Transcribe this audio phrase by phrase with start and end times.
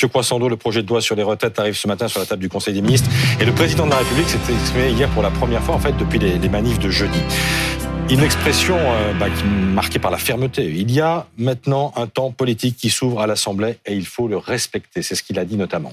[0.00, 2.40] Mathieu Croissando, le projet de loi sur les retraites arrive ce matin sur la table
[2.40, 3.10] du Conseil des ministres.
[3.38, 5.94] Et le président de la République s'était exprimé hier pour la première fois, en fait,
[5.98, 7.20] depuis les, manifs de jeudi.
[8.08, 10.72] Une expression euh, bah, marquée par la fermeté.
[10.74, 14.38] Il y a maintenant un temps politique qui s'ouvre à l'Assemblée et il faut le
[14.38, 15.02] respecter.
[15.02, 15.92] C'est ce qu'il a dit notamment.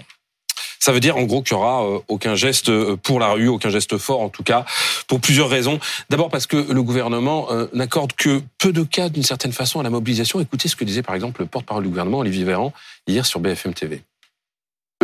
[0.79, 3.47] Ça veut dire en gros qu'il y aura euh, aucun geste euh, pour la rue,
[3.47, 4.65] aucun geste fort en tout cas,
[5.07, 5.79] pour plusieurs raisons.
[6.09, 9.83] D'abord parce que le gouvernement euh, n'accorde que peu de cas d'une certaine façon à
[9.83, 10.39] la mobilisation.
[10.39, 12.73] Écoutez ce que disait par exemple le porte-parole du gouvernement, Olivier Véran,
[13.07, 14.01] hier sur BFM TV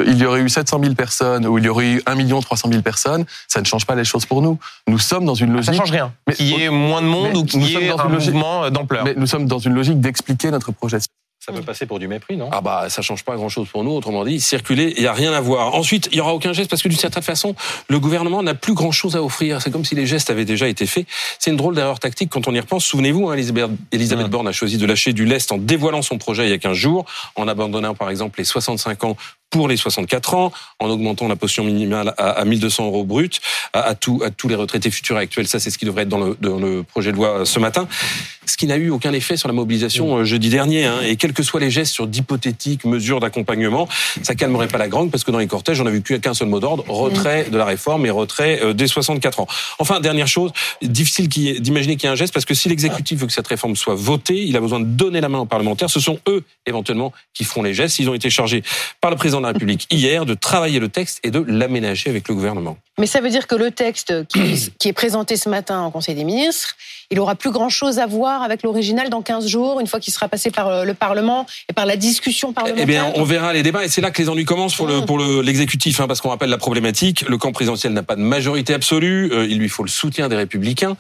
[0.06, 2.82] il y aurait eu 700 000 personnes ou il y aurait eu 1 300 000
[2.82, 4.58] personnes, ça ne change pas les choses pour nous.
[4.88, 5.74] Nous sommes dans une logique.
[5.74, 6.12] Ça change rien.
[6.28, 9.04] Mais, qu'il y ait moins de monde ou qu'il y ait un mouvement d'ampleur.
[9.06, 10.98] Mais nous sommes dans une logique d'expliquer notre projet.
[11.46, 12.48] Ça peut passer pour du mépris, non?
[12.54, 13.92] Ah bah ça change pas grand-chose pour nous.
[13.92, 15.76] Autrement dit, circuler, il y a rien à voir.
[15.76, 17.54] Ensuite, il y aura aucun geste parce que d'une certaine façon,
[17.90, 19.62] le gouvernement n'a plus grand-chose à offrir.
[19.62, 21.06] C'est comme si les gestes avaient déjà été faits.
[21.40, 22.86] C'est une drôle d'erreur tactique quand on y repense.
[22.86, 26.46] Souvenez-vous, hein, Elisabeth, Elisabeth Borne a choisi de lâcher du lest en dévoilant son projet
[26.46, 27.04] il y a 15 jours,
[27.36, 29.18] en abandonnant par exemple les 65 ans
[29.54, 33.40] pour les 64 ans, en augmentant la potion minimale à, à 1200 euros brut
[33.74, 35.48] à, tous les retraités futurs et actuels.
[35.48, 36.18] Ça, c'est ce qui devrait être dans
[36.58, 37.88] le, projet de loi euh, ce matin.
[38.48, 40.86] Ce qui n'a eu aucun effet sur la mobilisation euh, jeudi dernier.
[40.86, 41.02] Hein.
[41.04, 43.88] Et quels que soient les gestes sur d'hypothétiques mesures d'accompagnement,
[44.24, 46.48] ça calmerait pas la grogne parce que dans les cortèges, on a vu qu'un seul
[46.48, 49.48] mot d'ordre retrait de la réforme et retrait euh, des 64 ans.
[49.78, 53.28] Enfin, dernière chose, difficile d'imaginer qu'il y ait un geste parce que si l'exécutif veut
[53.28, 55.92] que cette réforme soit votée, il a besoin de donner la main aux parlementaires.
[55.92, 58.00] Ce sont eux éventuellement qui feront les gestes.
[58.00, 58.64] Ils ont été chargés
[59.00, 62.36] par le président la République hier de travailler le texte et de l'aménager avec le
[62.36, 62.78] gouvernement.
[63.00, 66.14] Mais ça veut dire que le texte qui, qui est présenté ce matin en Conseil
[66.16, 66.76] des ministres,
[67.10, 70.28] il aura plus grand-chose à voir avec l'original dans 15 jours, une fois qu'il sera
[70.28, 73.64] passé par euh, le Parlement et par la discussion parlementaire Eh bien, on verra les
[73.64, 75.06] débats et c'est là que les ennuis commencent pour le mmh.
[75.06, 77.24] pour l'exécutif, hein, parce qu'on rappelle la problématique.
[77.28, 80.36] Le camp présidentiel n'a pas de majorité absolue, euh, il lui faut le soutien des
[80.36, 80.96] Républicains.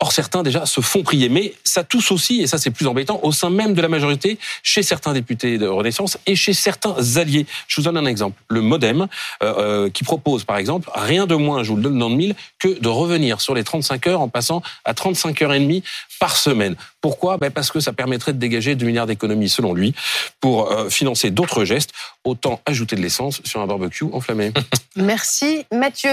[0.00, 3.18] Or, certains déjà se font prier, mais ça touche aussi, et ça c'est plus embêtant,
[3.24, 7.46] au sein même de la majorité, chez certains députés de Renaissance et chez certains alliés.
[7.66, 8.40] Je vous donne un exemple.
[8.48, 9.08] Le MoDem,
[9.42, 12.36] euh, qui propose par exemple rien de moins, je vous le donne dans le mille,
[12.60, 15.82] que de revenir sur les 35 heures en passant à 35 heures et demie
[16.20, 16.76] par semaine.
[17.00, 17.36] Pourquoi?
[17.36, 19.94] Ben Parce que ça permettrait de dégager 2 milliards d'économies, selon lui,
[20.40, 21.90] pour euh, financer d'autres gestes.
[22.24, 24.52] Autant ajouter de l'essence sur un barbecue enflammé.
[24.96, 26.10] Merci Mathieu.